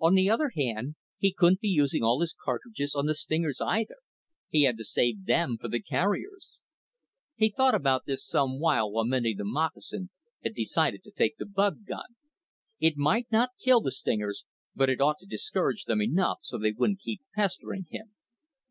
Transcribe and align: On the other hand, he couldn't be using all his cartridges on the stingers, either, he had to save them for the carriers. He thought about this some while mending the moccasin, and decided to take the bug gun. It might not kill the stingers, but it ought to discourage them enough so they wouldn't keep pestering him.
On 0.00 0.12
the 0.14 0.28
other 0.28 0.50
hand, 0.54 0.96
he 1.16 1.32
couldn't 1.32 1.60
be 1.62 1.68
using 1.68 2.02
all 2.02 2.20
his 2.20 2.34
cartridges 2.34 2.94
on 2.94 3.06
the 3.06 3.14
stingers, 3.14 3.58
either, 3.62 3.96
he 4.50 4.64
had 4.64 4.76
to 4.76 4.84
save 4.84 5.24
them 5.24 5.56
for 5.56 5.68
the 5.68 5.80
carriers. 5.80 6.60
He 7.36 7.48
thought 7.48 7.74
about 7.74 8.04
this 8.04 8.22
some 8.22 8.60
while 8.60 8.90
mending 9.06 9.38
the 9.38 9.44
moccasin, 9.46 10.10
and 10.44 10.54
decided 10.54 11.02
to 11.04 11.10
take 11.10 11.38
the 11.38 11.46
bug 11.46 11.86
gun. 11.86 12.16
It 12.80 12.98
might 12.98 13.32
not 13.32 13.52
kill 13.58 13.80
the 13.80 13.92
stingers, 13.92 14.44
but 14.74 14.90
it 14.90 15.00
ought 15.00 15.16
to 15.20 15.26
discourage 15.26 15.84
them 15.86 16.02
enough 16.02 16.40
so 16.42 16.58
they 16.58 16.72
wouldn't 16.72 17.00
keep 17.00 17.22
pestering 17.34 17.86
him. 17.88 18.14